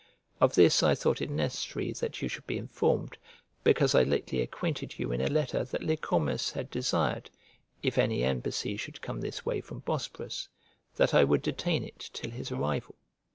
Of 0.39 0.55
this 0.55 0.81
I 0.81 0.95
thought 0.95 1.21
it 1.21 1.29
necessary 1.29 1.91
that 1.91 2.23
you 2.23 2.27
should 2.27 2.47
be 2.47 2.57
informed, 2.57 3.19
because 3.63 3.93
I 3.93 4.01
lately 4.01 4.41
acquainted 4.41 4.97
you 4.97 5.11
in 5.11 5.21
a 5.21 5.27
letter 5.27 5.63
that 5.63 5.83
Lycormas 5.83 6.49
had 6.53 6.71
desired, 6.71 7.29
if 7.83 7.99
any 7.99 8.23
embassy 8.23 8.77
should 8.77 9.03
come 9.03 9.21
this 9.21 9.45
way 9.45 9.61
from 9.61 9.81
Bosporus, 9.81 10.49
that 10.95 11.13
I 11.13 11.23
would 11.23 11.43
detain 11.43 11.83
it 11.83 11.99
till 12.13 12.31
his 12.31 12.51
arrival. 12.51 12.95